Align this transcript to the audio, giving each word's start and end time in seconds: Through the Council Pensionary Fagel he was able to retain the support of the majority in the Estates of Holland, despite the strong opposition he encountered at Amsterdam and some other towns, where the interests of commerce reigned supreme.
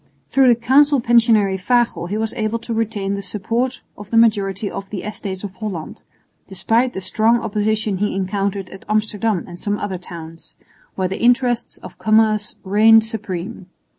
Through 0.29 0.47
the 0.47 0.59
Council 0.59 0.99
Pensionary 0.99 1.59
Fagel 1.59 2.07
he 2.09 2.17
was 2.17 2.33
able 2.33 2.57
to 2.57 2.73
retain 2.73 3.13
the 3.13 3.21
support 3.21 3.83
of 3.95 4.09
the 4.09 4.17
majority 4.17 4.67
in 4.67 4.83
the 4.89 5.03
Estates 5.03 5.43
of 5.43 5.53
Holland, 5.53 6.01
despite 6.47 6.93
the 6.93 7.01
strong 7.01 7.37
opposition 7.39 7.97
he 7.99 8.15
encountered 8.15 8.69
at 8.71 8.83
Amsterdam 8.89 9.45
and 9.47 9.59
some 9.59 9.77
other 9.77 9.99
towns, 9.99 10.55
where 10.95 11.07
the 11.07 11.21
interests 11.21 11.77
of 11.77 11.99
commerce 11.99 12.55
reigned 12.63 13.05
supreme. 13.05 13.67